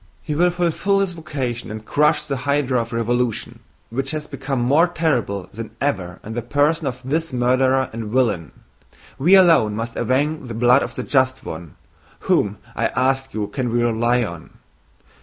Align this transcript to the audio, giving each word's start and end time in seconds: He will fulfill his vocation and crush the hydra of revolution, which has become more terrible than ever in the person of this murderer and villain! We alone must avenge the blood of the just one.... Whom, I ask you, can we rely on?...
He 0.23 0.33
will 0.33 0.49
fulfill 0.49 0.99
his 0.99 1.13
vocation 1.13 1.69
and 1.69 1.85
crush 1.85 2.25
the 2.25 2.37
hydra 2.37 2.81
of 2.81 2.91
revolution, 2.91 3.59
which 3.91 4.09
has 4.09 4.25
become 4.27 4.59
more 4.59 4.87
terrible 4.87 5.47
than 5.53 5.75
ever 5.79 6.19
in 6.23 6.33
the 6.33 6.41
person 6.41 6.87
of 6.87 7.07
this 7.07 7.31
murderer 7.31 7.87
and 7.93 8.05
villain! 8.05 8.51
We 9.19 9.35
alone 9.35 9.75
must 9.75 9.95
avenge 9.95 10.47
the 10.47 10.55
blood 10.55 10.81
of 10.81 10.95
the 10.95 11.03
just 11.03 11.45
one.... 11.45 11.75
Whom, 12.21 12.57
I 12.75 12.87
ask 12.87 13.35
you, 13.35 13.45
can 13.45 13.71
we 13.71 13.83
rely 13.83 14.23
on?... 14.23 14.57